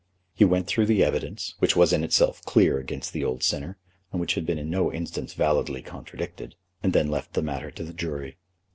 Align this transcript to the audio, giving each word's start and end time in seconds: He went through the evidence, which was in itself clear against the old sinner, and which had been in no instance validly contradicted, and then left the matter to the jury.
He 0.33 0.45
went 0.45 0.65
through 0.65 0.87
the 0.87 1.03
evidence, 1.03 1.53
which 1.59 1.75
was 1.75 1.93
in 1.93 2.03
itself 2.03 2.41
clear 2.43 2.79
against 2.79 3.13
the 3.13 3.23
old 3.23 3.43
sinner, 3.43 3.77
and 4.11 4.19
which 4.19 4.33
had 4.33 4.47
been 4.47 4.57
in 4.57 4.67
no 4.67 4.91
instance 4.91 5.35
validly 5.35 5.83
contradicted, 5.83 6.55
and 6.81 6.91
then 6.91 7.11
left 7.11 7.33
the 7.33 7.43
matter 7.43 7.69
to 7.69 7.83
the 7.83 7.93
jury. 7.93 8.37